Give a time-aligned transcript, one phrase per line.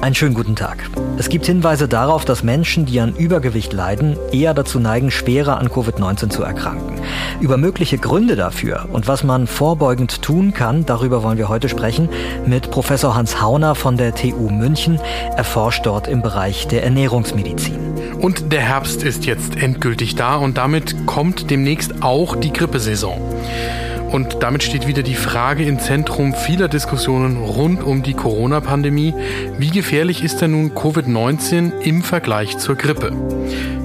[0.00, 0.88] Einen schönen guten Tag.
[1.18, 5.68] Es gibt Hinweise darauf, dass Menschen, die an Übergewicht leiden, eher dazu neigen, schwerer an
[5.68, 7.00] Covid-19 zu erkranken.
[7.40, 12.08] Über mögliche Gründe dafür und was man vorbeugend tun kann, darüber wollen wir heute sprechen
[12.46, 15.00] mit Professor Hans Hauner von der TU München.
[15.36, 17.80] Er forscht dort im Bereich der Ernährungsmedizin.
[18.20, 23.20] Und der Herbst ist jetzt endgültig da und damit kommt demnächst auch die Grippesaison.
[24.10, 29.14] Und damit steht wieder die Frage im Zentrum vieler Diskussionen rund um die Corona-Pandemie.
[29.58, 33.12] Wie gefährlich ist denn nun Covid-19 im Vergleich zur Grippe?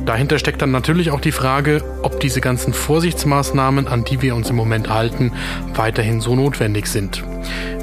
[0.05, 4.49] Dahinter steckt dann natürlich auch die Frage, ob diese ganzen Vorsichtsmaßnahmen, an die wir uns
[4.49, 5.31] im Moment halten,
[5.73, 7.23] weiterhin so notwendig sind.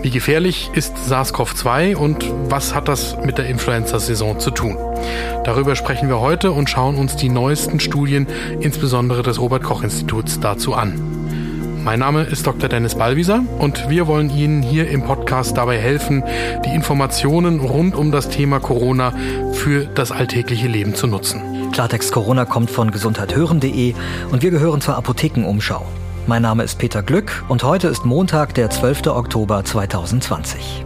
[0.02, 4.78] Wie gefährlich ist SARS-CoV-2 und was hat das mit der Influenza-Saison zu tun?
[5.44, 8.26] Darüber sprechen wir heute und schauen uns die neuesten Studien,
[8.60, 11.19] insbesondere des Robert Koch Instituts, dazu an.
[11.82, 12.68] Mein Name ist Dr.
[12.68, 16.22] Dennis Ballwieser und wir wollen Ihnen hier im Podcast dabei helfen,
[16.64, 19.12] die Informationen rund um das Thema Corona
[19.52, 21.70] für das alltägliche Leben zu nutzen.
[21.72, 23.94] Klartext Corona kommt von gesundheithören.de
[24.30, 25.86] und wir gehören zur Apothekenumschau.
[26.26, 29.06] Mein Name ist Peter Glück und heute ist Montag, der 12.
[29.06, 30.84] Oktober 2020.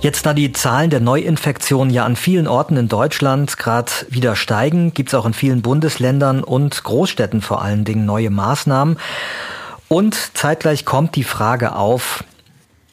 [0.00, 4.94] Jetzt, da die Zahlen der Neuinfektionen ja an vielen Orten in Deutschland gerade wieder steigen,
[4.94, 8.98] gibt es auch in vielen Bundesländern und Großstädten vor allen Dingen neue Maßnahmen.
[9.88, 12.24] Und zeitgleich kommt die Frage auf,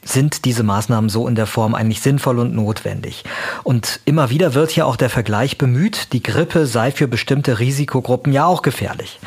[0.04, 3.24] sind diese Maßnahmen so in der Form eigentlich sinnvoll und notwendig?
[3.62, 8.34] Und immer wieder wird ja auch der Vergleich bemüht, die Grippe sei für bestimmte Risikogruppen
[8.34, 9.18] ja auch gefährlich.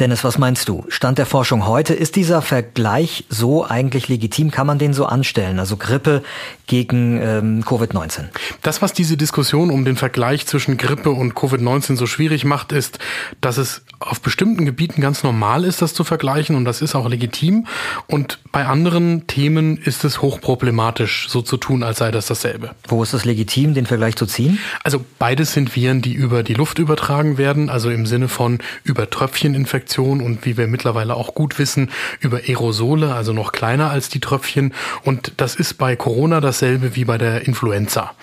[0.00, 0.84] Dennis, was meinst du?
[0.88, 4.50] Stand der Forschung heute, ist dieser Vergleich so eigentlich legitim?
[4.50, 5.60] Kann man den so anstellen?
[5.60, 6.24] Also Grippe
[6.66, 8.24] gegen ähm, Covid-19?
[8.62, 12.98] Das, was diese Diskussion um den Vergleich zwischen Grippe und Covid-19 so schwierig macht, ist,
[13.40, 17.08] dass es auf bestimmten Gebieten ganz normal ist, das zu vergleichen und das ist auch
[17.08, 17.68] legitim.
[18.08, 22.70] Und bei anderen Themen ist es hochproblematisch, so zu tun, als sei das dasselbe.
[22.88, 24.58] Wo ist es legitim, den Vergleich zu ziehen?
[24.82, 29.08] Also beides sind Viren, die über die Luft übertragen werden, also im Sinne von über
[29.08, 31.90] Tröpfcheninfektionen Infektion und wie wir mittlerweile auch gut wissen,
[32.20, 34.72] über Aerosole, also noch kleiner als die Tröpfchen.
[35.04, 38.14] Und das ist bei Corona dasselbe wie bei der Influenza.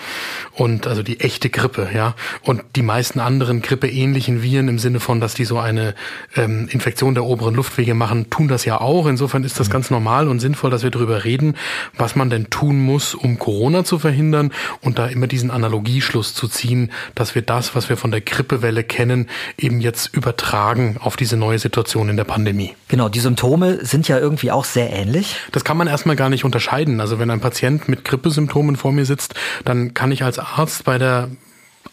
[0.54, 2.16] Und also die echte Grippe, ja.
[2.42, 5.94] Und die meisten anderen grippeähnlichen Viren im Sinne von, dass die so eine
[6.36, 9.06] ähm, Infektion der oberen Luftwege machen, tun das ja auch.
[9.06, 9.74] Insofern ist das mhm.
[9.74, 11.56] ganz normal und sinnvoll, dass wir darüber reden,
[11.96, 14.52] was man denn tun muss, um Corona zu verhindern
[14.82, 18.84] und da immer diesen Analogieschluss zu ziehen, dass wir das, was wir von der Grippewelle
[18.84, 19.28] kennen,
[19.58, 22.76] eben jetzt übertragen auf diese neue neue Situation in der Pandemie.
[22.88, 25.36] Genau, die Symptome sind ja irgendwie auch sehr ähnlich.
[25.52, 27.02] Das kann man erstmal gar nicht unterscheiden.
[27.02, 29.36] Also wenn ein Patient mit Grippesymptomen vor mir sitzt,
[29.66, 31.28] dann kann ich als Arzt bei der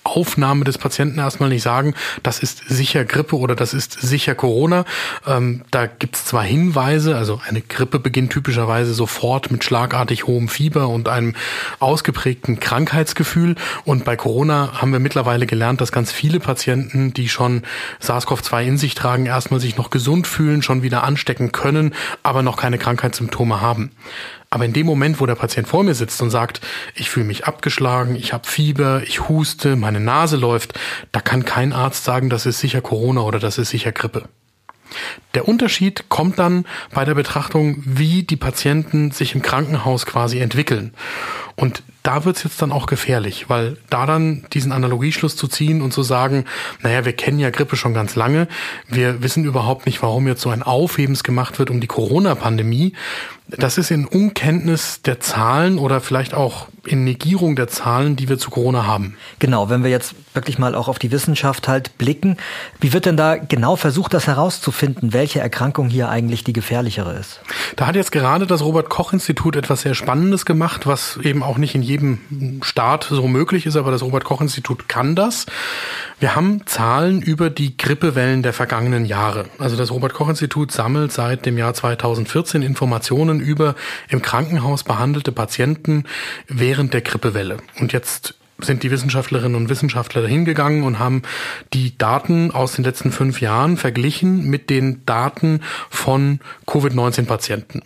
[0.05, 4.85] Aufnahme des Patienten erstmal nicht sagen, das ist sicher Grippe oder das ist sicher Corona.
[5.27, 10.49] Ähm, da gibt es zwar Hinweise, also eine Grippe beginnt typischerweise sofort mit schlagartig hohem
[10.49, 11.35] Fieber und einem
[11.79, 13.57] ausgeprägten Krankheitsgefühl.
[13.85, 17.63] Und bei Corona haben wir mittlerweile gelernt, dass ganz viele Patienten, die schon
[18.01, 22.57] SARS-CoV-2 in sich tragen, erstmal sich noch gesund fühlen, schon wieder anstecken können, aber noch
[22.57, 23.91] keine Krankheitssymptome haben.
[24.51, 26.61] Aber in dem Moment, wo der Patient vor mir sitzt und sagt,
[26.95, 30.79] ich fühle mich abgeschlagen, ich habe Fieber, ich huste, meine Nase läuft,
[31.13, 34.25] da kann kein Arzt sagen, das ist sicher Corona oder das ist sicher Grippe.
[35.35, 36.65] Der Unterschied kommt dann
[36.95, 40.95] bei der Betrachtung, wie die Patienten sich im Krankenhaus quasi entwickeln.
[41.57, 45.93] Und da wird's jetzt dann auch gefährlich, weil da dann diesen Analogieschluss zu ziehen und
[45.93, 46.45] zu sagen,
[46.83, 48.49] naja, wir kennen ja Grippe schon ganz lange,
[48.87, 52.95] wir wissen überhaupt nicht, warum jetzt so ein Aufhebens gemacht wird um die Corona-Pandemie,
[53.49, 58.39] das ist in Unkenntnis der Zahlen oder vielleicht auch in Negierung der Zahlen, die wir
[58.39, 59.17] zu Corona haben.
[59.39, 62.37] Genau, wenn wir jetzt wirklich mal auch auf die Wissenschaft halt blicken,
[62.81, 67.41] wie wird denn da genau versucht, das herauszufinden, welche Erkrankung hier eigentlich die gefährlichere ist?
[67.77, 71.59] Da hat jetzt gerade das Robert Koch Institut etwas sehr Spannendes gemacht, was eben auch
[71.59, 75.47] nicht in jedem Staat so möglich ist, aber das Robert Koch Institut kann das.
[76.21, 79.47] Wir haben Zahlen über die Grippewellen der vergangenen Jahre.
[79.59, 83.75] Also das Robert Koch Institut sammelt seit dem Jahr 2014 Informationen über
[84.09, 86.05] im Krankenhaus behandelte Patienten
[86.47, 87.59] während der Grippewelle.
[87.79, 91.23] Und jetzt sind die Wissenschaftlerinnen und Wissenschaftler hingegangen und haben
[91.73, 97.83] die Daten aus den letzten fünf Jahren verglichen mit den Daten von Covid-19-Patienten.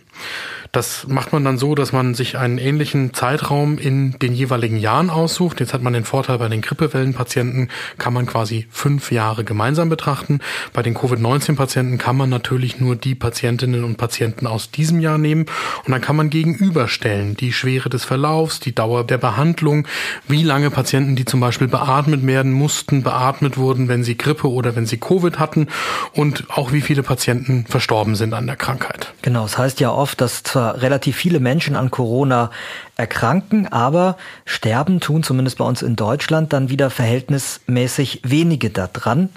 [0.73, 5.11] Das macht man dann so, dass man sich einen ähnlichen Zeitraum in den jeweiligen Jahren
[5.11, 5.59] aussucht.
[5.59, 10.39] Jetzt hat man den Vorteil, bei den Grippewellenpatienten kann man quasi fünf Jahre gemeinsam betrachten.
[10.73, 15.45] Bei den Covid-19-Patienten kann man natürlich nur die Patientinnen und Patienten aus diesem Jahr nehmen
[15.85, 19.87] und dann kann man gegenüberstellen die Schwere des Verlaufs, die Dauer der Behandlung,
[20.27, 24.75] wie lange Patienten, die zum Beispiel beatmet werden mussten, beatmet wurden, wenn sie Grippe oder
[24.75, 25.67] wenn sie Covid hatten
[26.13, 29.13] und auch wie viele Patienten verstorben sind an der Krankheit.
[29.21, 32.51] Genau, es heißt ja oft, dass zwar relativ viele Menschen an Corona
[32.95, 39.29] erkranken, aber sterben tun, zumindest bei uns in Deutschland, dann wieder verhältnismäßig wenige daran.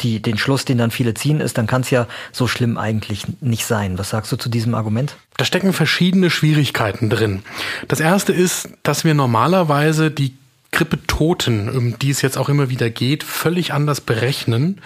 [0.00, 3.24] Die, den Schluss, den dann viele ziehen, ist, dann kann es ja so schlimm eigentlich
[3.42, 3.98] nicht sein.
[3.98, 5.14] Was sagst du zu diesem Argument?
[5.36, 7.42] Da stecken verschiedene Schwierigkeiten drin.
[7.86, 10.34] Das erste ist, dass wir normalerweise die
[10.72, 14.80] Grippetoten, um die es jetzt auch immer wieder geht, völlig anders berechnen,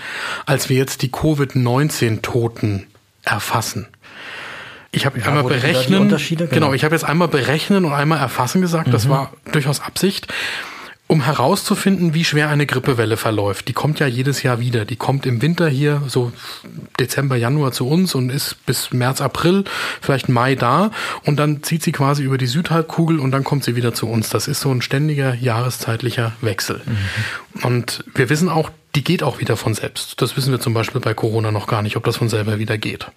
[0.46, 2.87] als wir jetzt die Covid-19-Toten
[3.22, 3.87] erfassen.
[4.94, 6.46] Ich habe einmal berechnen, genau.
[6.50, 8.88] genau, ich habe jetzt einmal berechnen und einmal erfassen gesagt.
[8.88, 8.93] Mhm.
[8.93, 10.29] Das war durchaus Absicht
[11.06, 13.69] um herauszufinden, wie schwer eine Grippewelle verläuft.
[13.69, 14.87] Die kommt ja jedes Jahr wieder.
[14.87, 16.32] Die kommt im Winter hier so
[16.99, 19.64] Dezember, Januar zu uns und ist bis März, April,
[20.00, 20.93] vielleicht Mai da
[21.25, 24.31] und dann zieht sie quasi über die Südhalbkugel und dann kommt sie wieder zu uns.
[24.31, 26.81] Das ist so ein ständiger jahreszeitlicher Wechsel.
[26.87, 27.64] Mhm.
[27.64, 30.23] Und wir wissen auch, die geht auch wieder von selbst.
[30.23, 32.79] Das wissen wir zum Beispiel bei Corona noch gar nicht, ob das von selber wieder
[32.79, 33.08] geht.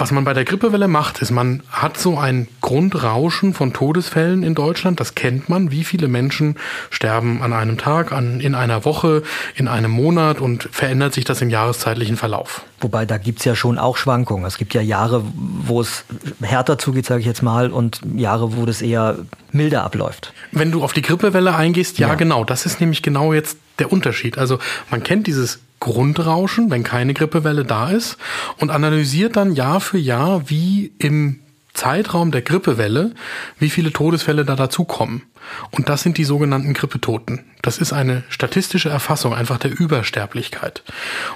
[0.00, 4.54] Was man bei der Grippewelle macht, ist, man hat so ein Grundrauschen von Todesfällen in
[4.54, 4.98] Deutschland.
[4.98, 5.70] Das kennt man.
[5.72, 6.56] Wie viele Menschen
[6.88, 9.22] sterben an einem Tag, an, in einer Woche,
[9.56, 12.62] in einem Monat und verändert sich das im jahreszeitlichen Verlauf?
[12.80, 14.46] Wobei da gibt's ja schon auch Schwankungen.
[14.46, 16.06] Es gibt ja Jahre, wo es
[16.40, 19.18] härter zugeht, sage ich jetzt mal, und Jahre, wo das eher
[19.52, 20.32] milder abläuft.
[20.50, 22.14] Wenn du auf die Grippewelle eingehst, ja, ja.
[22.14, 22.44] genau.
[22.44, 24.38] Das ist nämlich genau jetzt der Unterschied.
[24.38, 24.60] Also
[24.90, 28.18] man kennt dieses Grundrauschen, wenn keine Grippewelle da ist,
[28.58, 31.40] und analysiert dann Jahr für Jahr, wie im
[31.72, 33.14] Zeitraum der Grippewelle,
[33.58, 35.22] wie viele Todesfälle da dazukommen.
[35.70, 37.44] Und das sind die sogenannten Grippetoten.
[37.62, 40.82] Das ist eine statistische Erfassung einfach der Übersterblichkeit.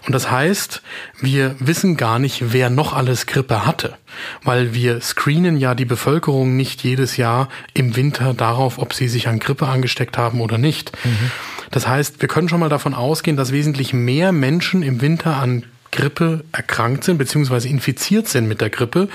[0.07, 0.83] Und das heißt,
[1.21, 3.97] wir wissen gar nicht, wer noch alles Grippe hatte,
[4.43, 9.29] weil wir screenen ja die Bevölkerung nicht jedes Jahr im Winter darauf, ob sie sich
[9.29, 10.93] an Grippe angesteckt haben oder nicht.
[11.05, 11.31] Mhm.
[11.71, 15.65] Das heißt, wir können schon mal davon ausgehen, dass wesentlich mehr Menschen im Winter an
[15.95, 19.09] Grippe erkrankt sind beziehungsweise infiziert sind mit der Grippe,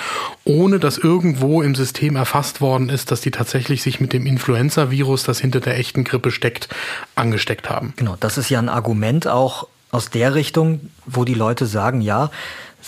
[0.46, 5.24] ohne dass irgendwo im System erfasst worden ist, dass die tatsächlich sich mit dem Influenza-Virus,
[5.24, 6.70] das hinter der echten Grippe steckt,
[7.16, 7.94] angesteckt haben.
[7.98, 12.32] Genau, das ist ja ein Argument auch aus der Richtung, wo die Leute sagen, ja,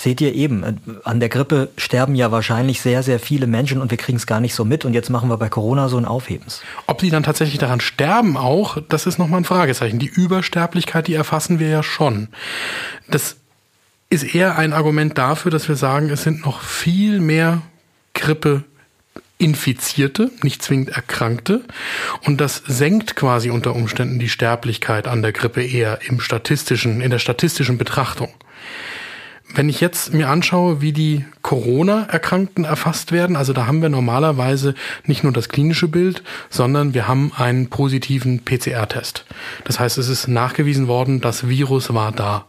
[0.01, 3.91] Seht ihr eben, äh, an der Grippe sterben ja wahrscheinlich sehr, sehr viele Menschen und
[3.91, 6.05] wir kriegen es gar nicht so mit und jetzt machen wir bei Corona so ein
[6.05, 6.63] Aufhebens.
[6.87, 9.99] Ob sie dann tatsächlich daran sterben auch, das ist nochmal ein Fragezeichen.
[9.99, 12.29] Die Übersterblichkeit, die erfassen wir ja schon.
[13.11, 13.35] Das
[14.09, 17.61] ist eher ein Argument dafür, dass wir sagen, es sind noch viel mehr
[18.15, 18.63] Grippe
[19.37, 21.61] Infizierte, nicht zwingend Erkrankte.
[22.25, 27.11] Und das senkt quasi unter Umständen die Sterblichkeit an der Grippe eher im statistischen, in
[27.11, 28.29] der statistischen Betrachtung.
[29.53, 34.75] Wenn ich jetzt mir anschaue, wie die Corona-Erkrankten erfasst werden, also da haben wir normalerweise
[35.05, 39.25] nicht nur das klinische Bild, sondern wir haben einen positiven PCR-Test.
[39.65, 42.45] Das heißt, es ist nachgewiesen worden, das Virus war da.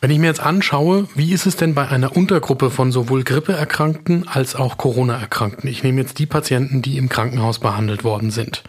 [0.00, 4.26] Wenn ich mir jetzt anschaue, wie ist es denn bei einer Untergruppe von sowohl Grippeerkrankten
[4.26, 5.68] als auch Corona-Erkrankten?
[5.68, 8.62] Ich nehme jetzt die Patienten, die im Krankenhaus behandelt worden sind.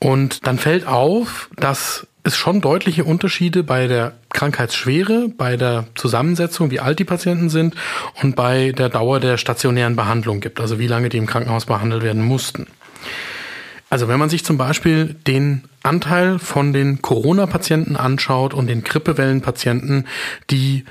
[0.00, 6.70] Und dann fällt auf, dass es schon deutliche Unterschiede bei der Krankheitsschwere, bei der Zusammensetzung,
[6.70, 7.74] wie alt die Patienten sind
[8.22, 12.02] und bei der Dauer der stationären Behandlung gibt, also wie lange die im Krankenhaus behandelt
[12.02, 12.66] werden mussten.
[13.90, 20.06] Also wenn man sich zum Beispiel den Anteil von den Corona-Patienten anschaut und den Grippewellenpatienten,
[20.50, 20.84] die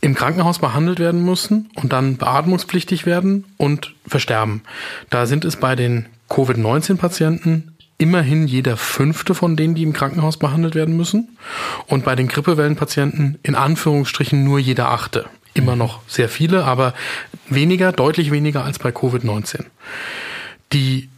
[0.00, 4.62] im Krankenhaus behandelt werden mussten und dann beatmungspflichtig werden und versterben.
[5.10, 7.69] Da sind es bei den Covid-19-Patienten
[8.00, 11.36] immerhin jeder fünfte von denen, die im Krankenhaus behandelt werden müssen.
[11.86, 15.26] Und bei den Grippewellenpatienten in Anführungsstrichen nur jeder achte.
[15.52, 16.94] Immer noch sehr viele, aber
[17.48, 19.64] weniger, deutlich weniger als bei Covid-19.
[20.72, 21.08] Die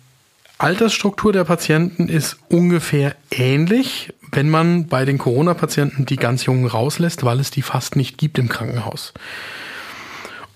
[0.58, 7.24] Altersstruktur der Patienten ist ungefähr ähnlich, wenn man bei den Corona-Patienten die ganz Jungen rauslässt,
[7.24, 9.12] weil es die fast nicht gibt im Krankenhaus.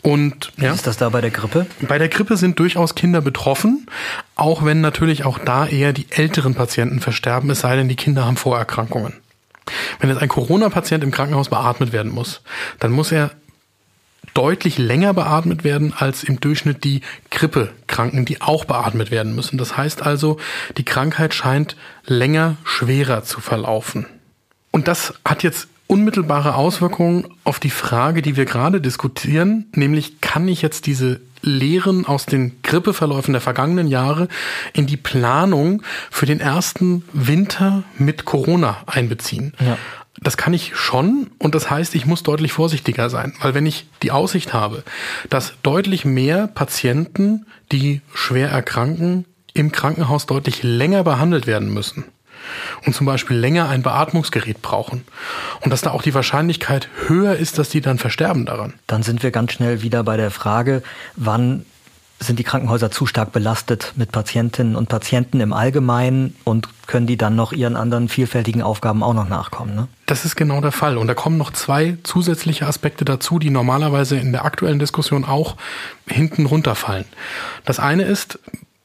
[0.06, 1.66] Und ja, ist das da bei der Grippe?
[1.80, 3.88] Bei der Grippe sind durchaus Kinder betroffen,
[4.36, 8.24] auch wenn natürlich auch da eher die älteren Patienten versterben, es sei denn, die Kinder
[8.24, 9.14] haben Vorerkrankungen.
[9.98, 12.42] Wenn jetzt ein Corona-Patient im Krankenhaus beatmet werden muss,
[12.78, 13.32] dann muss er
[14.32, 17.00] deutlich länger beatmet werden als im Durchschnitt die
[17.32, 19.58] Grippekranken, die auch beatmet werden müssen.
[19.58, 20.38] Das heißt also,
[20.76, 24.06] die Krankheit scheint länger, schwerer zu verlaufen.
[24.70, 30.48] Und das hat jetzt unmittelbare Auswirkungen auf die Frage, die wir gerade diskutieren, nämlich kann
[30.48, 34.28] ich jetzt diese Lehren aus den Grippeverläufen der vergangenen Jahre
[34.72, 39.52] in die Planung für den ersten Winter mit Corona einbeziehen.
[39.60, 39.78] Ja.
[40.20, 43.86] Das kann ich schon und das heißt, ich muss deutlich vorsichtiger sein, weil wenn ich
[44.02, 44.82] die Aussicht habe,
[45.28, 52.04] dass deutlich mehr Patienten, die schwer erkranken, im Krankenhaus deutlich länger behandelt werden müssen,
[52.84, 55.04] und zum Beispiel länger ein Beatmungsgerät brauchen.
[55.60, 58.74] Und dass da auch die Wahrscheinlichkeit höher ist, dass die dann versterben daran.
[58.86, 60.82] Dann sind wir ganz schnell wieder bei der Frage,
[61.16, 61.64] wann
[62.18, 67.18] sind die Krankenhäuser zu stark belastet mit Patientinnen und Patienten im Allgemeinen und können die
[67.18, 69.74] dann noch ihren anderen vielfältigen Aufgaben auch noch nachkommen?
[69.74, 69.88] Ne?
[70.06, 70.96] Das ist genau der Fall.
[70.96, 75.56] Und da kommen noch zwei zusätzliche Aspekte dazu, die normalerweise in der aktuellen Diskussion auch
[76.08, 77.04] hinten runterfallen.
[77.66, 78.38] Das eine ist,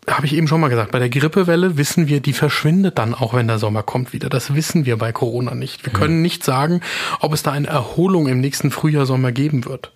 [0.10, 3.36] habe ich eben schon mal gesagt, bei der Grippewelle wissen wir, die verschwindet dann auch,
[3.36, 4.29] wenn der Sommer kommt wieder.
[4.29, 5.86] Das wissen wir bei Corona nicht.
[5.86, 6.81] Wir können nicht sagen,
[7.20, 9.91] ob es da eine Erholung im nächsten Frühjahr, Sommer geben wird.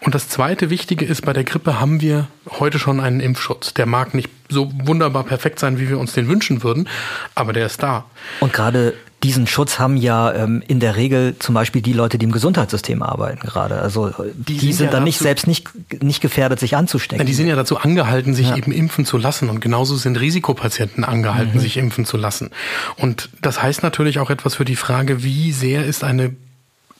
[0.00, 2.28] Und das zweite Wichtige ist, bei der Grippe haben wir
[2.60, 3.74] heute schon einen Impfschutz.
[3.74, 6.88] Der mag nicht so wunderbar perfekt sein, wie wir uns den wünschen würden,
[7.34, 8.04] aber der ist da.
[8.38, 12.24] Und gerade diesen Schutz haben ja ähm, in der Regel zum Beispiel die Leute, die
[12.24, 13.80] im Gesundheitssystem arbeiten gerade.
[13.80, 15.68] Also äh, die, die sind, sind ja dann nicht selbst nicht,
[16.02, 17.20] nicht gefährdet, sich anzustecken.
[17.20, 18.56] Ja, die sind ja dazu angehalten, sich ja.
[18.56, 19.50] eben impfen zu lassen.
[19.50, 21.60] Und genauso sind Risikopatienten angehalten, mhm.
[21.60, 22.50] sich impfen zu lassen.
[22.96, 26.34] Und das heißt natürlich auch etwas für die Frage, wie sehr ist eine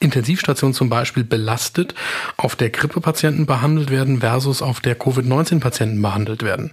[0.00, 1.94] Intensivstation zum Beispiel belastet,
[2.36, 6.72] auf der Grippepatienten behandelt werden versus auf der Covid-19-Patienten behandelt werden.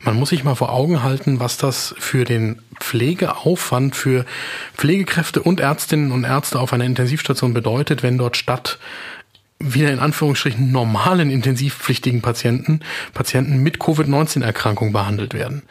[0.00, 4.26] Man muss sich mal vor Augen halten, was das für den Pflegeaufwand für
[4.76, 8.78] Pflegekräfte und Ärztinnen und Ärzte auf einer Intensivstation bedeutet, wenn dort statt
[9.64, 12.80] wieder in Anführungsstrichen normalen intensivpflichtigen Patienten,
[13.14, 15.62] Patienten mit Covid-19-Erkrankung behandelt werden.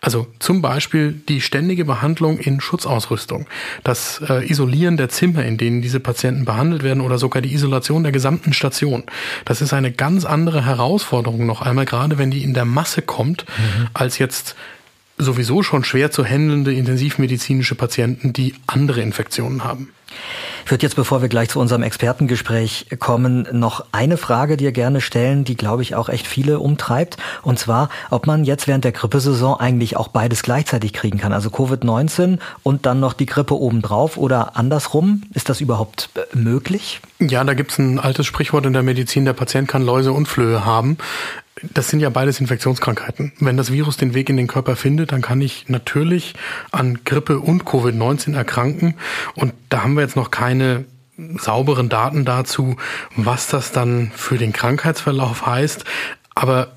[0.00, 3.46] Also zum Beispiel die ständige Behandlung in Schutzausrüstung,
[3.84, 8.02] das äh, Isolieren der Zimmer, in denen diese Patienten behandelt werden oder sogar die Isolation
[8.02, 9.04] der gesamten Station.
[9.44, 13.44] Das ist eine ganz andere Herausforderung noch einmal, gerade wenn die in der Masse kommt,
[13.46, 13.88] mhm.
[13.94, 14.56] als jetzt
[15.18, 19.90] sowieso schon schwer zu handelnde intensivmedizinische Patienten, die andere Infektionen haben.
[20.64, 25.00] Ich würde jetzt, bevor wir gleich zu unserem Expertengespräch kommen, noch eine Frage dir gerne
[25.00, 27.16] stellen, die, glaube ich, auch echt viele umtreibt.
[27.42, 31.32] Und zwar, ob man jetzt während der Grippesaison eigentlich auch beides gleichzeitig kriegen kann.
[31.32, 35.22] Also Covid-19 und dann noch die Grippe obendrauf oder andersrum.
[35.34, 37.00] Ist das überhaupt äh, möglich?
[37.18, 40.26] Ja, da gibt es ein altes Sprichwort in der Medizin, der Patient kann Läuse und
[40.26, 40.98] Flöhe haben.
[41.74, 43.32] Das sind ja beides Infektionskrankheiten.
[43.38, 46.34] Wenn das Virus den Weg in den Körper findet, dann kann ich natürlich
[46.72, 48.94] an Grippe und Covid-19 erkranken.
[49.34, 50.84] Und da haben wir jetzt noch keine
[51.38, 52.76] sauberen Daten dazu,
[53.16, 55.84] was das dann für den Krankheitsverlauf heißt.
[56.34, 56.72] Aber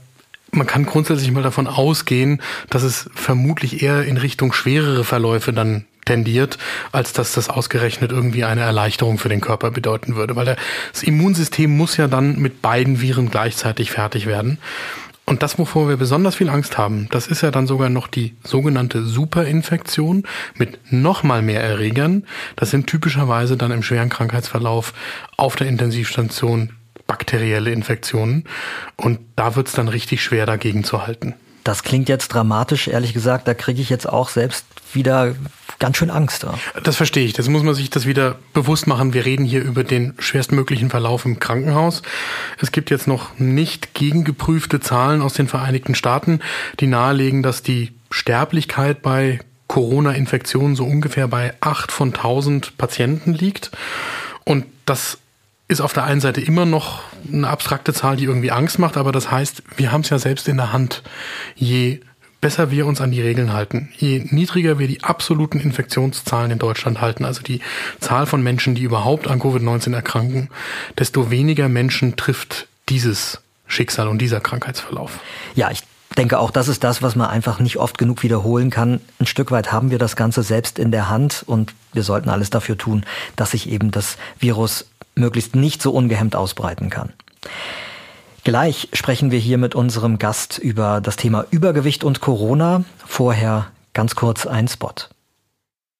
[0.51, 5.86] man kann grundsätzlich mal davon ausgehen, dass es vermutlich eher in Richtung schwerere Verläufe dann
[6.05, 6.58] tendiert,
[6.91, 10.36] als dass das ausgerechnet irgendwie eine Erleichterung für den Körper bedeuten würde.
[10.36, 10.55] Weil
[10.91, 14.60] das Immunsystem muss ja dann mit beiden Viren gleichzeitig fertig werden.
[15.25, 18.36] Und das, wovor wir besonders viel Angst haben, das ist ja dann sogar noch die
[18.44, 20.24] sogenannte Superinfektion
[20.55, 22.25] mit nochmal mehr Erregern.
[22.55, 24.94] Das sind typischerweise dann im schweren Krankheitsverlauf
[25.36, 26.74] auf der Intensivstation
[27.08, 28.46] bakterielle Infektionen.
[28.96, 31.34] Und da wird's dann richtig schwer dagegen zu halten.
[31.65, 33.48] Das klingt jetzt dramatisch, ehrlich gesagt.
[33.48, 35.36] Da kriege ich jetzt auch selbst wieder
[35.79, 36.43] ganz schön Angst.
[36.43, 36.53] Ja.
[36.84, 37.34] Das verstehe ich.
[37.34, 39.15] Das muss man sich das wieder bewusst machen.
[39.15, 42.03] Wir reden hier über den schwerstmöglichen Verlauf im Krankenhaus.
[42.62, 46.39] Es gibt jetzt noch nicht gegengeprüfte Zahlen aus den Vereinigten Staaten,
[46.79, 53.72] die nahelegen, dass die Sterblichkeit bei Corona-Infektionen so ungefähr bei acht von tausend Patienten liegt.
[54.43, 55.17] Und das
[55.67, 59.12] ist auf der einen Seite immer noch eine abstrakte Zahl, die irgendwie Angst macht, aber
[59.12, 61.01] das heißt, wir haben es ja selbst in der Hand.
[61.55, 62.01] Je
[62.39, 67.01] besser wir uns an die Regeln halten, je niedriger wir die absoluten Infektionszahlen in Deutschland
[67.01, 67.62] halten, also die
[68.00, 70.50] Zahl von Menschen, die überhaupt an Covid-19 erkranken,
[71.00, 75.19] desto weniger Menschen trifft dieses Schicksal und dieser Krankheitsverlauf.
[75.55, 75.81] Ja, ich
[76.17, 79.01] denke auch, das ist das, was man einfach nicht oft genug wiederholen kann.
[79.19, 82.51] Ein Stück weit haben wir das Ganze selbst in der Hand und wir sollten alles
[82.51, 83.05] dafür tun,
[83.36, 87.13] dass sich eben das Virus möglichst nicht so ungehemmt ausbreiten kann.
[88.43, 92.84] Gleich sprechen wir hier mit unserem Gast über das Thema Übergewicht und Corona.
[93.05, 94.93] Vorher ganz kurz ein Spot.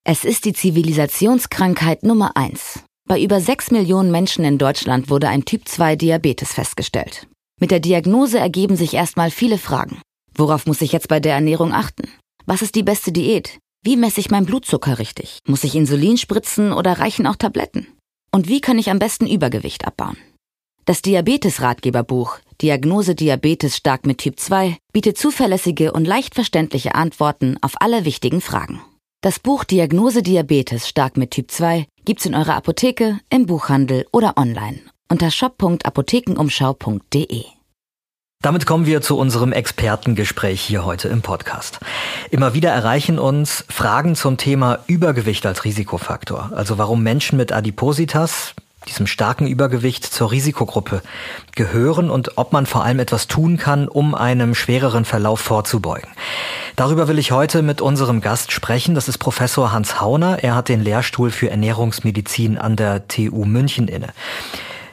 [0.03, 2.84] Es ist die Zivilisationskrankheit Nummer eins.
[3.07, 7.27] Bei über sechs Millionen Menschen in Deutschland wurde ein Typ-2-Diabetes festgestellt.
[7.60, 10.01] Mit der Diagnose ergeben sich erstmal viele Fragen.
[10.36, 12.10] Worauf muss ich jetzt bei der Ernährung achten?
[12.45, 13.57] Was ist die beste Diät?
[13.84, 15.39] Wie messe ich meinen Blutzucker richtig?
[15.48, 17.88] Muss ich Insulin spritzen oder reichen auch Tabletten?
[18.36, 20.18] Und wie kann ich am besten Übergewicht abbauen?
[20.84, 27.75] Das Diabetes-Ratgeberbuch Diagnose Diabetes stark mit Typ 2 bietet zuverlässige und leicht verständliche Antworten auf
[27.80, 28.82] alle wichtigen Fragen.
[29.22, 34.36] Das Buch Diagnose Diabetes stark mit Typ 2 gibt's in eurer Apotheke, im Buchhandel oder
[34.36, 37.54] online unter shop.apothekenumschau.de.
[38.45, 41.79] Damit kommen wir zu unserem Expertengespräch hier heute im Podcast.
[42.29, 46.51] Immer wieder erreichen uns Fragen zum Thema Übergewicht als Risikofaktor.
[46.53, 48.53] Also warum Menschen mit Adipositas,
[48.87, 51.01] diesem starken Übergewicht zur Risikogruppe
[51.55, 56.11] gehören und ob man vor allem etwas tun kann, um einem schwereren Verlauf vorzubeugen.
[56.75, 58.93] Darüber will ich heute mit unserem Gast sprechen.
[58.93, 60.43] Das ist Professor Hans Hauner.
[60.43, 64.09] Er hat den Lehrstuhl für Ernährungsmedizin an der TU München inne.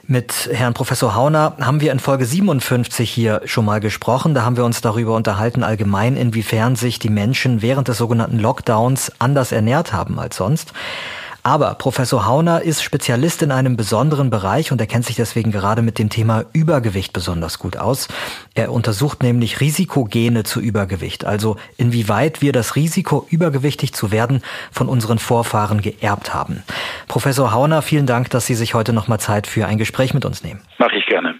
[0.09, 4.35] Mit Herrn Professor Hauner haben wir in Folge 57 hier schon mal gesprochen.
[4.35, 9.13] Da haben wir uns darüber unterhalten, allgemein, inwiefern sich die Menschen während des sogenannten Lockdowns
[9.21, 10.73] anders ernährt haben als sonst.
[11.45, 15.83] Aber Professor Hauner ist Spezialist in einem besonderen Bereich und er kennt sich deswegen gerade
[15.83, 18.07] mit dem Thema Übergewicht besonders gut aus.
[18.55, 24.89] Er untersucht nämlich Risikogene zu Übergewicht, also inwieweit wir das Risiko, übergewichtig zu werden, von
[24.89, 26.63] unseren Vorfahren geerbt haben.
[27.09, 30.45] Professor Hauner, vielen Dank, dass Sie sich heute nochmal Zeit für ein Gespräch mit uns
[30.45, 30.61] nehmen.
[30.79, 31.35] Mach ich gerne.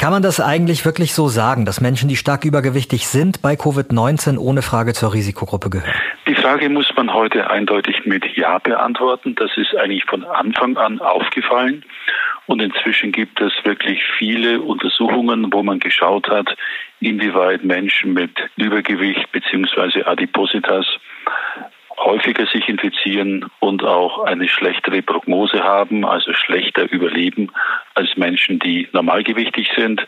[0.00, 4.38] Kann man das eigentlich wirklich so sagen, dass Menschen, die stark übergewichtig sind, bei Covid-19
[4.38, 5.92] ohne Frage zur Risikogruppe gehören?
[6.26, 9.34] Die Frage muss man heute eindeutig mit Ja beantworten.
[9.34, 11.84] Das ist eigentlich von Anfang an aufgefallen.
[12.46, 16.56] Und inzwischen gibt es wirklich viele Untersuchungen, wo man geschaut hat,
[17.00, 20.04] inwieweit Menschen mit Übergewicht bzw.
[20.04, 20.86] Adipositas
[22.00, 27.52] häufiger sich infizieren und auch eine schlechtere Prognose haben, also schlechter überleben
[27.94, 30.06] als Menschen, die normalgewichtig sind.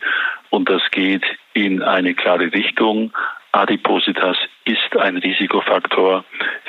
[0.49, 1.23] Und das geht
[1.53, 3.13] in eine klare Richtung.
[3.51, 6.25] Adipositas ist ein Risikofaktor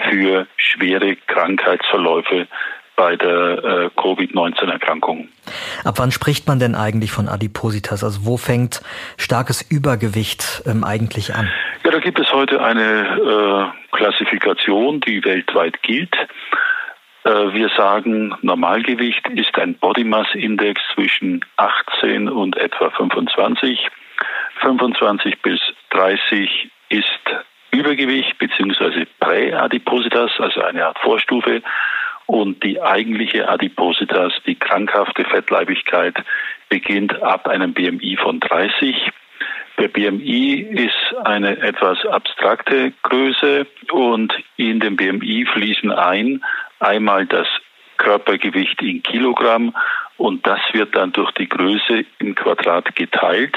[0.08, 2.46] für schwere Krankheitsverläufe
[2.96, 5.28] bei der äh, Covid-19-Erkrankung.
[5.84, 8.04] Ab wann spricht man denn eigentlich von Adipositas?
[8.04, 8.82] Also wo fängt
[9.16, 11.48] starkes Übergewicht ähm, eigentlich an?
[11.84, 16.16] Ja, da gibt es heute eine äh, Klassifikation, die weltweit gilt.
[17.24, 23.86] Äh, wir sagen, Normalgewicht ist ein Body Mass Index zwischen 18 und etwa 25.
[24.60, 25.60] 25 bis
[25.90, 27.04] 30 ist
[27.70, 29.04] Übergewicht bzw.
[29.20, 31.60] Präadipositas, also eine Art Vorstufe.
[32.24, 36.16] Und die eigentliche Adipositas, die krankhafte Fettleibigkeit,
[36.70, 39.12] beginnt ab einem BMI von 30.
[39.78, 46.44] Der BMI ist eine etwas abstrakte Größe und in dem BMI fließen ein
[46.78, 47.48] einmal das
[47.96, 49.74] Körpergewicht in Kilogramm
[50.16, 53.56] und das wird dann durch die Größe im Quadrat geteilt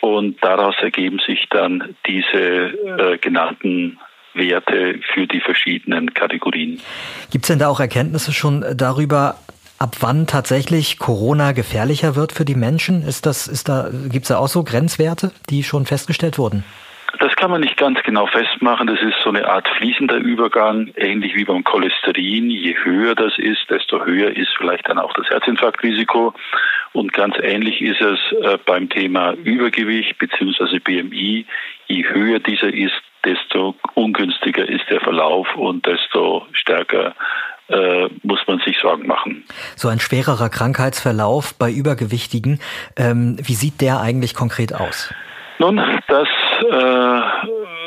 [0.00, 3.98] und daraus ergeben sich dann diese äh, genannten
[4.34, 6.80] Werte für die verschiedenen Kategorien.
[7.30, 9.36] Gibt es denn da auch Erkenntnisse schon darüber,
[9.82, 13.02] ab wann tatsächlich Corona gefährlicher wird für die Menschen?
[13.02, 16.64] Ist das, ist da, gibt es da auch so Grenzwerte, die schon festgestellt wurden?
[17.18, 18.86] Das kann man nicht ganz genau festmachen.
[18.86, 22.48] Das ist so eine Art fließender Übergang, ähnlich wie beim Cholesterin.
[22.48, 26.32] Je höher das ist, desto höher ist vielleicht dann auch das Herzinfarktrisiko.
[26.92, 30.78] Und ganz ähnlich ist es äh, beim Thema Übergewicht bzw.
[30.78, 31.44] BMI.
[31.88, 37.14] Je höher dieser ist, desto ungünstiger ist der Verlauf und desto stärker
[37.68, 39.44] äh, muss man sich Sorgen machen.
[39.76, 42.60] So ein schwererer Krankheitsverlauf bei Übergewichtigen,
[42.96, 45.12] ähm, wie sieht der eigentlich konkret aus?
[45.58, 45.76] Nun,
[46.08, 46.28] das
[46.60, 47.22] äh,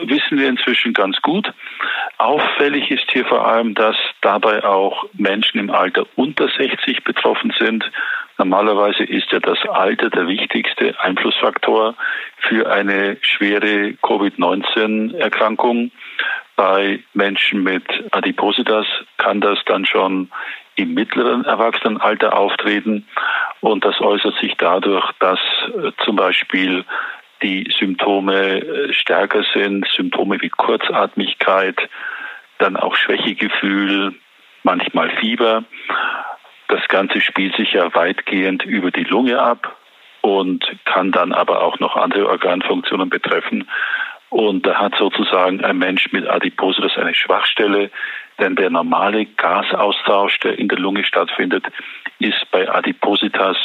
[0.07, 1.51] wissen wir inzwischen ganz gut.
[2.17, 7.83] Auffällig ist hier vor allem, dass dabei auch Menschen im Alter unter 60 betroffen sind.
[8.38, 11.95] Normalerweise ist ja das Alter der wichtigste Einflussfaktor
[12.39, 15.91] für eine schwere Covid-19-Erkrankung.
[16.56, 18.86] Bei Menschen mit Adipositas
[19.18, 20.30] kann das dann schon
[20.76, 23.08] im mittleren Erwachsenenalter auftreten
[23.62, 26.86] und das äußert sich dadurch, dass äh, zum Beispiel
[27.41, 31.78] die Symptome äh, stärker sind, Symptome wie Kurzatmigkeit,
[32.58, 34.15] dann auch Schwächegefühl,
[34.63, 35.63] manchmal Fieber.
[36.68, 39.78] Das Ganze spielt sich ja weitgehend über die Lunge ab
[40.22, 43.68] und kann dann aber auch noch andere Organfunktionen betreffen.
[44.29, 47.91] Und da hat sozusagen ein Mensch mit Adipositas eine Schwachstelle,
[48.39, 51.65] denn der normale Gasaustausch, der in der Lunge stattfindet,
[52.19, 53.57] ist bei Adipositas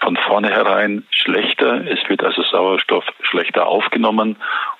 [0.00, 1.86] von vornherein schlechter.
[1.86, 4.36] Es wird also Sauerstoff schlechter aufgenommen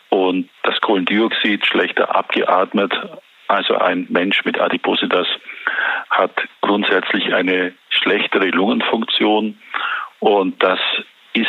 [0.08, 2.92] und das Kohlendioxid schlechter abgeatmet.
[3.46, 5.28] Also ein Mensch mit Adipositas
[6.10, 9.58] hat grundsätzlich eine schlechtere Lungenfunktion
[10.18, 10.80] und das
[11.34, 11.46] ist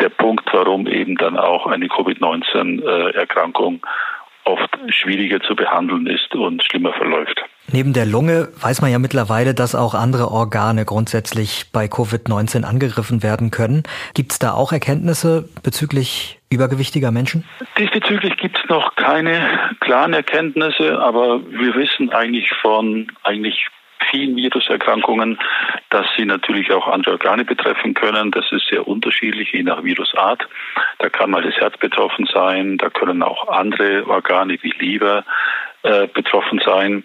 [0.00, 3.84] der Punkt, warum eben dann auch eine Covid-19-Erkrankung
[4.44, 7.40] oft schwieriger zu behandeln ist und schlimmer verläuft.
[7.72, 13.22] Neben der Lunge weiß man ja mittlerweile, dass auch andere Organe grundsätzlich bei Covid-19 angegriffen
[13.22, 13.84] werden können.
[14.12, 17.44] Gibt es da auch Erkenntnisse bezüglich übergewichtiger Menschen?
[17.78, 23.66] Diesbezüglich gibt es noch keine klaren Erkenntnisse, aber wir wissen eigentlich von eigentlich
[24.10, 25.38] vielen Viruserkrankungen,
[25.90, 28.30] dass sie natürlich auch andere Organe betreffen können.
[28.30, 30.46] Das ist sehr unterschiedlich, je nach Virusart.
[30.98, 35.24] Da kann mal das Herz betroffen sein, da können auch andere Organe wie Leber
[35.82, 37.04] äh, betroffen sein.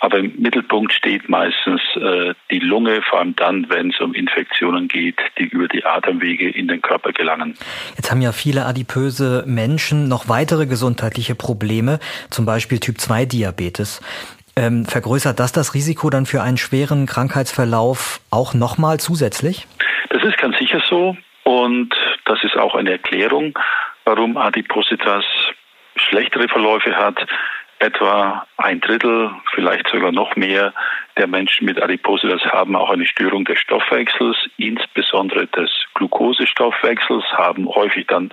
[0.00, 4.86] Aber im Mittelpunkt steht meistens äh, die Lunge, vor allem dann, wenn es um Infektionen
[4.86, 7.56] geht, die über die Atemwege in den Körper gelangen.
[7.96, 14.00] Jetzt haben ja viele adipöse Menschen noch weitere gesundheitliche Probleme, zum Beispiel Typ-2-Diabetes.
[14.56, 19.66] Ähm, vergrößert das das Risiko dann für einen schweren Krankheitsverlauf auch nochmal zusätzlich?
[20.10, 23.58] Das ist ganz sicher so und das ist auch eine Erklärung,
[24.04, 25.24] warum Adipositas
[25.96, 27.26] schlechtere Verläufe hat.
[27.80, 30.72] Etwa ein Drittel, vielleicht sogar noch mehr
[31.18, 38.06] der Menschen mit Adipositas haben auch eine Störung des Stoffwechsels, insbesondere des Glukosestoffwechsels, haben häufig
[38.06, 38.32] dann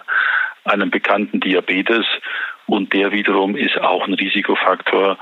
[0.64, 2.06] einen bekannten Diabetes
[2.66, 5.18] und der wiederum ist auch ein Risikofaktor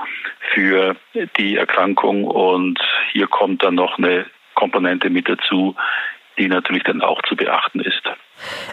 [0.54, 0.96] für
[1.38, 2.24] die Erkrankung.
[2.24, 2.78] Und
[3.12, 5.76] hier kommt dann noch eine Komponente mit dazu,
[6.38, 8.02] die natürlich dann auch zu beachten ist.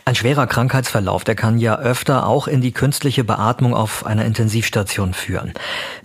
[0.06, 5.14] Ein schwerer Krankheitsverlauf, der kann ja öfter auch in die künstliche Beatmung auf einer Intensivstation
[5.14, 5.54] führen.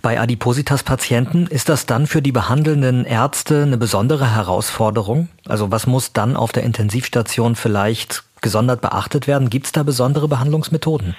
[0.01, 5.29] Bei Adipositas-Patienten ist das dann für die behandelnden Ärzte eine besondere Herausforderung?
[5.47, 9.49] Also was muss dann auf der Intensivstation vielleicht gesondert beachtet werden?
[9.49, 11.15] Gibt es da besondere Behandlungsmethoden?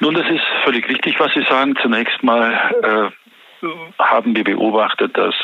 [0.00, 1.74] Nun, das ist völlig richtig, was Sie sagen.
[1.82, 3.21] Zunächst mal äh,
[3.98, 5.34] haben wir beobachtet, dass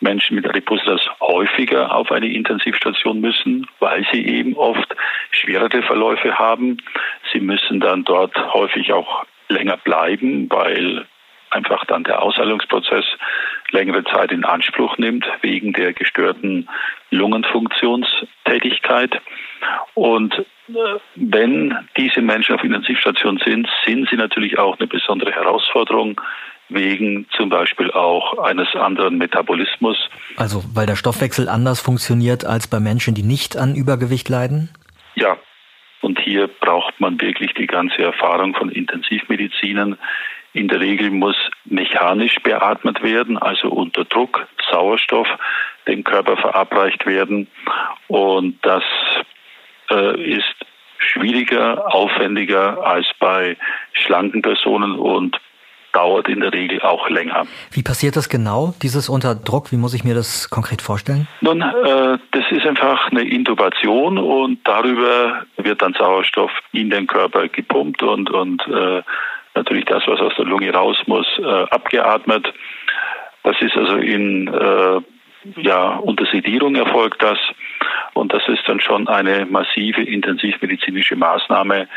[0.00, 4.94] Menschen mit Adipositas häufiger auf eine Intensivstation müssen, weil sie eben oft
[5.30, 6.78] schwerere Verläufe haben.
[7.32, 11.06] Sie müssen dann dort häufig auch länger bleiben, weil
[11.50, 13.04] einfach dann der Ausheilungsprozess
[13.70, 16.68] längere Zeit in Anspruch nimmt wegen der gestörten
[17.10, 19.20] Lungenfunktionstätigkeit.
[19.94, 20.44] Und
[21.14, 26.20] wenn diese Menschen auf Intensivstation sind, sind sie natürlich auch eine besondere Herausforderung
[26.68, 29.96] wegen zum Beispiel auch eines anderen Metabolismus.
[30.36, 34.70] Also weil der Stoffwechsel anders funktioniert als bei Menschen, die nicht an Übergewicht leiden?
[35.14, 35.38] Ja,
[36.00, 39.98] und hier braucht man wirklich die ganze Erfahrung von Intensivmedizinern.
[40.52, 45.28] In der Regel muss mechanisch beatmet werden, also unter Druck Sauerstoff
[45.86, 47.48] dem Körper verabreicht werden.
[48.06, 48.84] Und das
[49.90, 50.54] äh, ist
[50.98, 53.56] schwieriger, aufwendiger als bei
[53.92, 55.38] schlanken Personen und
[55.98, 57.46] dauert in der Regel auch länger.
[57.72, 59.72] Wie passiert das genau, dieses Unterdruck?
[59.72, 61.26] Wie muss ich mir das konkret vorstellen?
[61.40, 67.48] Nun, äh, das ist einfach eine Intubation und darüber wird dann Sauerstoff in den Körper
[67.48, 69.02] gepumpt und, und äh,
[69.56, 72.52] natürlich das, was aus der Lunge raus muss, äh, abgeatmet.
[73.42, 75.00] Das ist also in äh,
[75.56, 77.38] ja, unter Sedierung erfolgt das.
[78.14, 81.88] Und das ist dann schon eine massive intensivmedizinische Maßnahme,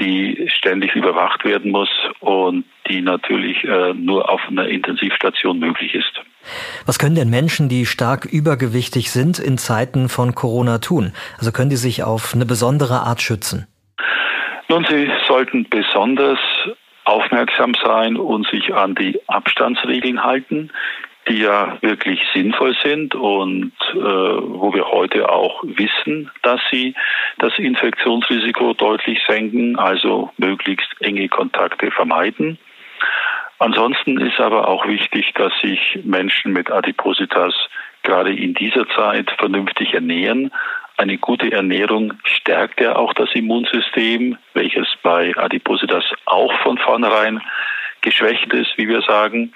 [0.00, 6.20] die ständig überwacht werden muss und die natürlich äh, nur auf einer Intensivstation möglich ist.
[6.86, 11.12] Was können denn Menschen, die stark übergewichtig sind, in Zeiten von Corona tun?
[11.38, 13.66] Also können die sich auf eine besondere Art schützen?
[14.68, 16.38] Nun, sie sollten besonders
[17.04, 20.70] aufmerksam sein und sich an die Abstandsregeln halten
[21.28, 26.94] die ja wirklich sinnvoll sind und äh, wo wir heute auch wissen, dass sie
[27.38, 32.58] das Infektionsrisiko deutlich senken, also möglichst enge Kontakte vermeiden.
[33.58, 37.54] Ansonsten ist aber auch wichtig, dass sich Menschen mit Adipositas
[38.02, 40.50] gerade in dieser Zeit vernünftig ernähren.
[40.96, 47.40] Eine gute Ernährung stärkt ja auch das Immunsystem, welches bei Adipositas auch von vornherein
[48.02, 49.52] geschwächt ist, wie wir sagen.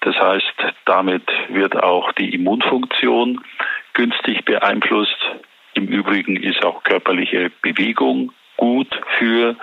[0.00, 3.40] Das heißt, damit wird auch die Immunfunktion
[3.94, 5.16] günstig beeinflusst.
[5.72, 9.56] Im Übrigen ist auch körperliche Bewegung gut für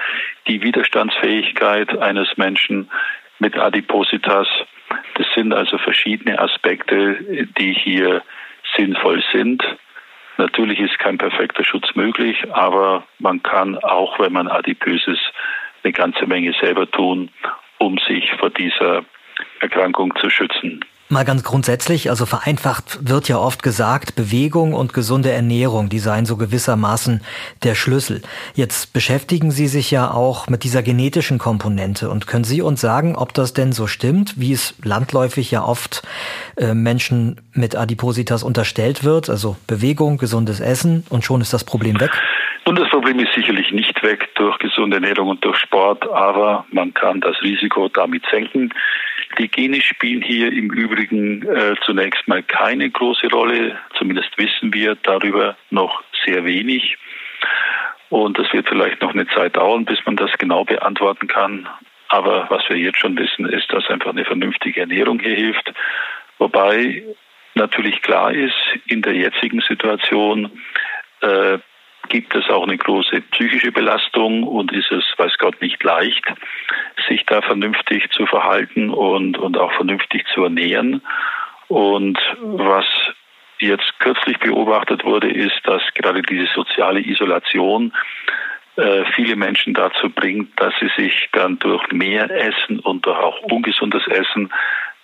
[0.48, 2.89] die Widerstandsfähigkeit eines Menschen
[3.39, 4.48] mit Adipositas.
[5.15, 8.24] Das sind also verschiedene Aspekte, die hier
[8.76, 9.63] sinnvoll sind.
[10.38, 15.22] Natürlich ist kein perfekter Schutz möglich, aber man kann auch, wenn man adipös ist,
[15.84, 17.30] eine ganze Menge selber tun,
[17.82, 19.04] um sich vor dieser
[19.60, 20.86] Erkrankung zu schützen.
[21.10, 26.26] Mal ganz grundsätzlich, also vereinfacht wird ja oft gesagt, Bewegung und gesunde Ernährung, die seien
[26.26, 27.22] so gewissermaßen
[27.63, 28.22] der Schlüssel.
[28.54, 33.17] Jetzt beschäftigen Sie sich ja auch mit dieser genetischen Komponente und können Sie uns sagen,
[33.17, 36.02] ob das denn so stimmt, wie es landläufig ja oft
[36.56, 42.00] äh, Menschen mit Adipositas unterstellt wird, also Bewegung, gesundes Essen und schon ist das Problem
[42.00, 42.12] weg?
[42.65, 46.93] Nun, das Problem ist sicherlich nicht weg durch gesunde Ernährung und durch Sport, aber man
[46.93, 48.71] kann das Risiko damit senken.
[49.39, 53.80] Die Gene spielen hier im Übrigen äh, zunächst mal keine große Rolle.
[53.97, 56.97] Zumindest wissen wir darüber noch sehr wenig.
[58.10, 61.67] Und das wird vielleicht noch eine Zeit dauern, bis man das genau beantworten kann.
[62.10, 65.74] Aber was wir jetzt schon wissen, ist, dass einfach eine vernünftige Ernährung hier hilft.
[66.38, 67.04] Wobei
[67.56, 68.54] natürlich klar ist,
[68.86, 70.52] in der jetzigen Situation
[71.21, 71.58] äh,
[72.10, 76.26] gibt es auch eine große psychische Belastung und ist es, weiß Gott, nicht leicht,
[77.08, 81.02] sich da vernünftig zu verhalten und, und auch vernünftig zu ernähren.
[81.68, 82.86] Und was
[83.60, 87.94] jetzt kürzlich beobachtet wurde, ist, dass gerade diese soziale Isolation
[88.76, 93.40] äh, viele Menschen dazu bringt, dass sie sich dann durch mehr Essen und durch auch
[93.42, 94.52] ungesundes Essen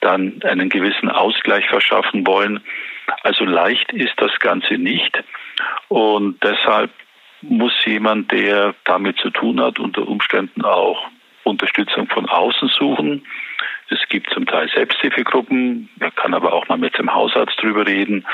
[0.01, 2.61] dann einen gewissen Ausgleich verschaffen wollen.
[3.23, 5.23] Also leicht ist das Ganze nicht.
[5.87, 6.91] Und deshalb
[7.41, 11.07] muss jemand, der damit zu tun hat, unter Umständen auch
[11.43, 13.25] Unterstützung von außen suchen.
[13.89, 18.25] Es gibt zum Teil Selbsthilfegruppen, man kann aber auch mal mit dem Hausarzt drüber reden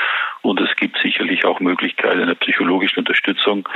[0.42, 3.68] und es gibt sicherlich auch Möglichkeiten einer psychologischen Unterstützung,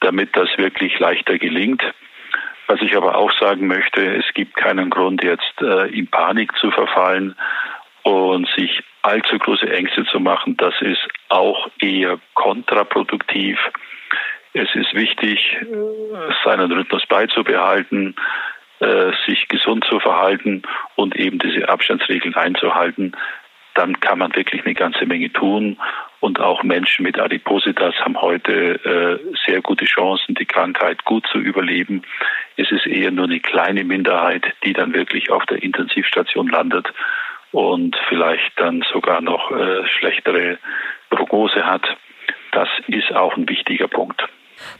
[0.00, 1.82] damit das wirklich leichter gelingt.
[2.66, 6.70] Was ich aber auch sagen möchte, es gibt keinen Grund, jetzt äh, in Panik zu
[6.70, 7.34] verfallen
[8.02, 10.56] und sich allzu große Ängste zu machen.
[10.56, 13.58] Das ist auch eher kontraproduktiv.
[14.54, 15.58] Es ist wichtig,
[16.44, 18.14] seinen Rhythmus beizubehalten,
[18.80, 20.62] äh, sich gesund zu verhalten
[20.96, 23.12] und eben diese Abstandsregeln einzuhalten.
[23.74, 25.78] Dann kann man wirklich eine ganze Menge tun.
[26.20, 31.38] Und auch Menschen mit Adipositas haben heute äh, sehr gute Chancen, die Krankheit gut zu
[31.38, 32.02] überleben.
[32.56, 36.92] Es ist eher nur eine kleine Minderheit, die dann wirklich auf der Intensivstation landet
[37.50, 40.58] und vielleicht dann sogar noch äh, schlechtere
[41.10, 41.82] Prognose hat.
[42.52, 44.22] Das ist auch ein wichtiger Punkt.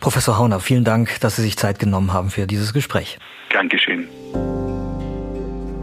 [0.01, 3.19] Professor Hauner, vielen Dank, dass Sie sich Zeit genommen haben für dieses Gespräch.
[3.49, 4.09] Gern geschehen.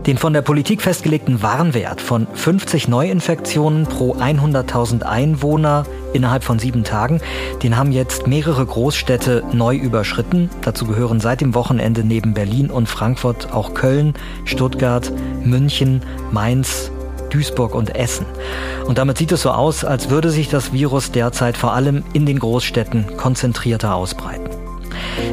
[0.05, 6.83] Den von der Politik festgelegten Warnwert von 50 Neuinfektionen pro 100.000 Einwohner innerhalb von sieben
[6.83, 7.19] Tagen,
[7.61, 10.49] den haben jetzt mehrere Großstädte neu überschritten.
[10.61, 14.13] Dazu gehören seit dem Wochenende neben Berlin und Frankfurt auch Köln,
[14.45, 15.11] Stuttgart,
[15.43, 16.91] München, Mainz,
[17.29, 18.25] Duisburg und Essen.
[18.87, 22.25] Und damit sieht es so aus, als würde sich das Virus derzeit vor allem in
[22.25, 24.49] den Großstädten konzentrierter ausbreiten.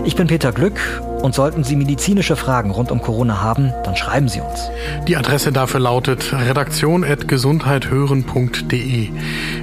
[0.05, 0.79] Ich bin Peter Glück
[1.23, 4.71] und sollten Sie medizinische Fragen rund um Corona haben, dann schreiben Sie uns.
[5.09, 9.09] Die Adresse dafür lautet redaktion.gesundheithören.de.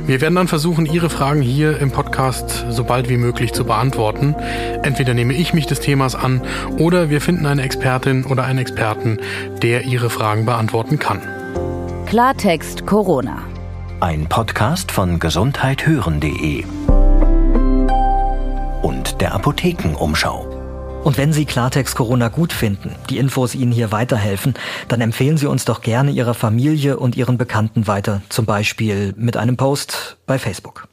[0.06, 4.36] Wir werden dann versuchen, Ihre Fragen hier im Podcast so bald wie möglich zu beantworten.
[4.84, 6.42] Entweder nehme ich mich des Themas an
[6.78, 9.18] oder wir finden eine Expertin oder einen Experten,
[9.62, 11.22] der Ihre Fragen beantworten kann.
[12.06, 13.40] Klartext Corona.
[14.00, 16.66] Ein Podcast von gesundheithören.de
[18.84, 20.53] und der Apothekenumschau.
[21.04, 24.54] Und wenn Sie Klartext Corona gut finden, die Infos Ihnen hier weiterhelfen,
[24.88, 29.36] dann empfehlen Sie uns doch gerne Ihrer Familie und Ihren Bekannten weiter, zum Beispiel mit
[29.36, 30.88] einem Post bei Facebook.